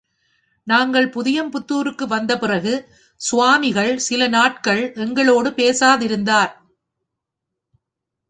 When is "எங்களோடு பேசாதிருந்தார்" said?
4.95-6.51